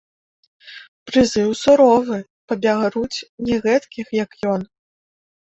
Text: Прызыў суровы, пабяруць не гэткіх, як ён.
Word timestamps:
Прызыў 1.09 1.49
суровы, 1.63 2.17
пабяруць 2.53 3.17
не 3.51 3.55
гэткіх, 3.67 4.07
як 4.23 4.31
ён. 4.57 4.61